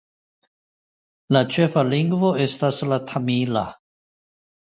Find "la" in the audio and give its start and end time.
1.35-1.43, 2.93-2.99